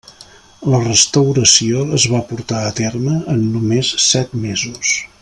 [0.73, 4.97] La restauració es va portar a terme en només set mesos.